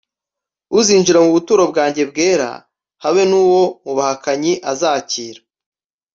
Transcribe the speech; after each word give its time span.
uuzinjira 0.73 1.19
mu 1.25 1.29
buturo 1.35 1.63
bwanjye 1.71 2.01
bwera 2.11 2.49
habe 3.03 3.21
n’uwo 3.29 3.63
mu 3.83 3.91
bahakanyi 3.97 4.53
azakira 4.71 5.39